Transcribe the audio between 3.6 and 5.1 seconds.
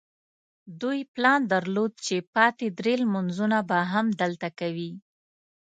به هم دلته کوي.